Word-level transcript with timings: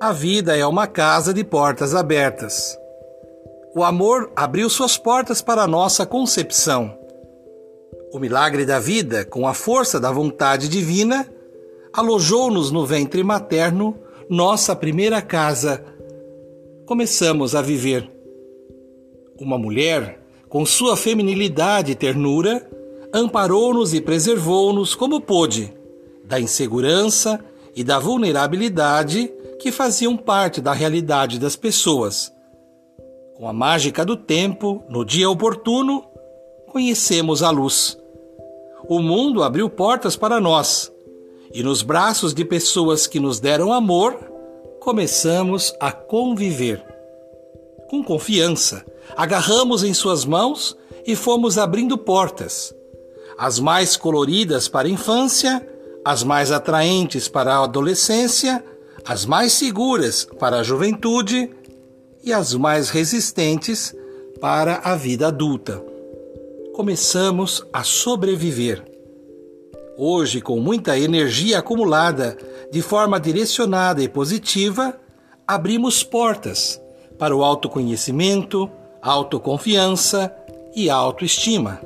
A 0.00 0.12
vida 0.12 0.56
é 0.56 0.66
uma 0.66 0.86
casa 0.86 1.34
de 1.34 1.42
portas 1.42 1.94
abertas. 1.94 2.78
O 3.74 3.82
amor 3.82 4.30
abriu 4.36 4.70
suas 4.70 4.96
portas 4.96 5.42
para 5.42 5.62
a 5.62 5.66
nossa 5.66 6.06
concepção. 6.06 6.98
O 8.12 8.18
milagre 8.18 8.64
da 8.64 8.78
vida, 8.78 9.24
com 9.24 9.46
a 9.46 9.54
força 9.54 9.98
da 9.98 10.10
vontade 10.10 10.68
divina, 10.68 11.26
alojou-nos 11.92 12.70
no 12.70 12.86
ventre 12.86 13.22
materno, 13.22 13.98
nossa 14.28 14.76
primeira 14.76 15.22
casa. 15.22 15.84
Começamos 16.86 17.54
a 17.54 17.62
viver. 17.62 18.10
Uma 19.40 19.58
mulher, 19.58 20.27
com 20.48 20.64
sua 20.64 20.96
feminilidade 20.96 21.92
e 21.92 21.94
ternura, 21.94 22.68
amparou-nos 23.12 23.94
e 23.94 24.00
preservou-nos 24.00 24.94
como 24.94 25.20
pôde, 25.20 25.72
da 26.24 26.40
insegurança 26.40 27.42
e 27.74 27.84
da 27.84 27.98
vulnerabilidade 27.98 29.32
que 29.60 29.72
faziam 29.72 30.16
parte 30.16 30.60
da 30.60 30.72
realidade 30.72 31.38
das 31.38 31.56
pessoas. 31.56 32.32
Com 33.36 33.48
a 33.48 33.52
mágica 33.52 34.04
do 34.04 34.16
tempo, 34.16 34.82
no 34.88 35.04
dia 35.04 35.28
oportuno, 35.30 36.04
conhecemos 36.66 37.42
a 37.42 37.50
luz. 37.50 37.98
O 38.88 39.00
mundo 39.00 39.42
abriu 39.42 39.68
portas 39.68 40.16
para 40.16 40.40
nós, 40.40 40.92
e 41.52 41.62
nos 41.62 41.82
braços 41.82 42.34
de 42.34 42.44
pessoas 42.44 43.06
que 43.06 43.20
nos 43.20 43.40
deram 43.40 43.72
amor, 43.72 44.14
começamos 44.80 45.74
a 45.80 45.90
conviver. 45.92 46.87
Com 47.88 48.02
confiança, 48.02 48.84
agarramos 49.16 49.82
em 49.82 49.94
suas 49.94 50.24
mãos 50.24 50.76
e 51.06 51.16
fomos 51.16 51.58
abrindo 51.58 51.96
portas, 51.96 52.74
as 53.38 53.58
mais 53.58 53.96
coloridas 53.96 54.68
para 54.68 54.88
a 54.88 54.90
infância, 54.90 55.66
as 56.04 56.22
mais 56.22 56.52
atraentes 56.52 57.28
para 57.28 57.54
a 57.54 57.64
adolescência 57.64 58.62
as 59.08 59.24
mais 59.24 59.54
seguras 59.54 60.28
para 60.38 60.58
a 60.58 60.62
juventude 60.62 61.50
e 62.22 62.30
as 62.30 62.52
mais 62.52 62.90
resistentes 62.90 63.94
para 64.38 64.82
a 64.84 64.94
vida 64.94 65.28
adulta. 65.28 65.82
Começamos 66.74 67.64
a 67.72 67.82
sobreviver. 67.82 68.84
Hoje, 69.96 70.42
com 70.42 70.60
muita 70.60 70.98
energia 70.98 71.58
acumulada 71.58 72.36
de 72.70 72.82
forma 72.82 73.18
direcionada 73.18 74.02
e 74.02 74.08
positiva, 74.08 75.00
abrimos 75.46 76.02
portas 76.02 76.78
para 77.18 77.36
o 77.36 77.42
autoconhecimento, 77.42 78.70
autoconfiança 79.02 80.34
e 80.74 80.88
autoestima. 80.88 81.80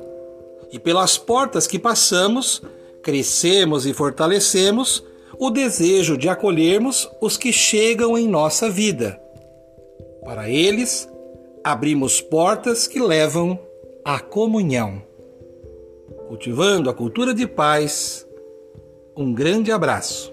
E 0.71 0.79
pelas 0.79 1.17
portas 1.17 1.67
que 1.67 1.79
passamos, 1.79 2.63
crescemos 3.03 3.87
e 3.87 3.93
fortalecemos 3.93 5.05
o 5.39 5.51
desejo 5.51 6.17
de 6.17 6.29
acolhermos 6.29 7.11
os 7.21 7.37
que 7.37 7.53
chegam 7.53 8.17
em 8.17 8.29
nossa 8.29 8.71
vida. 8.71 9.21
Para 10.25 10.49
eles, 10.49 11.09
abrimos 11.65 12.21
portas 12.21 12.87
que 12.87 13.01
levam 13.01 13.59
à 14.05 14.21
comunhão. 14.21 15.03
Cultivando 16.29 16.89
a 16.89 16.95
cultura 16.95 17.35
de 17.35 17.47
paz, 17.47 18.27
um 19.17 19.35
grande 19.35 19.71
abraço. 19.71 20.32